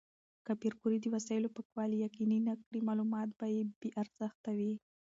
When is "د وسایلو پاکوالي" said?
1.01-1.97